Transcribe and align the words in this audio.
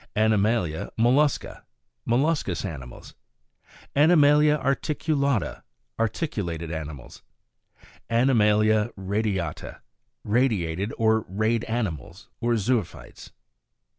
2nd. 0.15 0.21
Animalia 0.23 0.89
mollusca 0.97 1.63
molluscous 2.07 2.65
animals. 2.65 3.13
3rd. 3.95 4.01
Animalia 4.01 4.55
articulata 4.57 5.61
articulated 5.99 6.71
animals. 6.71 7.21
4th. 7.79 7.87
Animalia 8.09 8.89
radiata 8.97 9.81
radiated 10.23 10.91
or 10.97 11.21
rayed 11.29 11.63
animals 11.65 12.29
or 12.39 12.53
zoophytes. 12.57 13.29